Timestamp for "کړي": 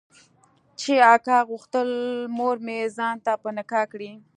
3.93-4.11